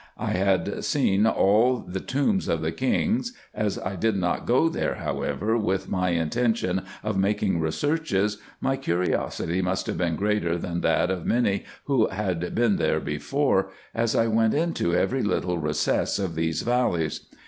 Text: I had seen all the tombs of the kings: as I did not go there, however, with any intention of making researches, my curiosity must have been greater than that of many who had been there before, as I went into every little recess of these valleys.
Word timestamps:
I 0.17 0.31
had 0.31 0.83
seen 0.83 1.27
all 1.27 1.85
the 1.87 1.99
tombs 1.99 2.47
of 2.47 2.61
the 2.63 2.71
kings: 2.71 3.33
as 3.53 3.77
I 3.77 3.95
did 3.95 4.15
not 4.17 4.47
go 4.47 4.67
there, 4.67 4.95
however, 4.95 5.59
with 5.59 5.93
any 5.93 6.17
intention 6.17 6.81
of 7.03 7.19
making 7.19 7.59
researches, 7.59 8.39
my 8.59 8.77
curiosity 8.77 9.61
must 9.61 9.85
have 9.85 9.99
been 9.99 10.15
greater 10.15 10.57
than 10.57 10.81
that 10.81 11.11
of 11.11 11.27
many 11.27 11.65
who 11.83 12.07
had 12.07 12.55
been 12.55 12.77
there 12.77 12.99
before, 12.99 13.69
as 13.93 14.15
I 14.15 14.25
went 14.25 14.55
into 14.55 14.95
every 14.95 15.21
little 15.21 15.59
recess 15.59 16.17
of 16.17 16.33
these 16.33 16.63
valleys. 16.63 17.23